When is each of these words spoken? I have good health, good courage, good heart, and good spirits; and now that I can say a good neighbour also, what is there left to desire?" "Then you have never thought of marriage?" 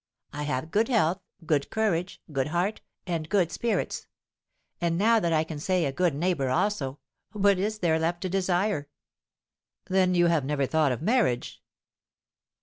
I 0.33 0.41
have 0.49 0.71
good 0.71 0.87
health, 0.87 1.19
good 1.45 1.69
courage, 1.69 2.23
good 2.31 2.47
heart, 2.47 2.81
and 3.05 3.29
good 3.29 3.51
spirits; 3.51 4.07
and 4.81 4.97
now 4.97 5.19
that 5.19 5.31
I 5.31 5.43
can 5.43 5.59
say 5.59 5.85
a 5.85 5.91
good 5.91 6.15
neighbour 6.15 6.49
also, 6.49 6.97
what 7.33 7.59
is 7.59 7.77
there 7.77 7.99
left 7.99 8.21
to 8.21 8.27
desire?" 8.29 8.89
"Then 9.85 10.15
you 10.15 10.25
have 10.25 10.43
never 10.43 10.65
thought 10.65 10.91
of 10.91 11.03
marriage?" 11.03 11.61